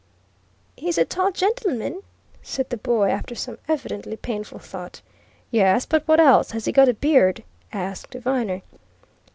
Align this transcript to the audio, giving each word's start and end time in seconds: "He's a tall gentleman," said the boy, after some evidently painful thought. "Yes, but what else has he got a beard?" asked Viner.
"He's 0.77 0.97
a 0.97 1.05
tall 1.05 1.29
gentleman," 1.31 2.01
said 2.41 2.71
the 2.71 2.77
boy, 2.77 3.11
after 3.11 3.35
some 3.35 3.59
evidently 3.67 4.15
painful 4.17 4.57
thought. 4.57 5.03
"Yes, 5.51 5.85
but 5.85 6.07
what 6.07 6.19
else 6.19 6.49
has 6.53 6.65
he 6.65 6.71
got 6.71 6.89
a 6.89 6.95
beard?" 6.95 7.43
asked 7.71 8.15
Viner. 8.15 8.63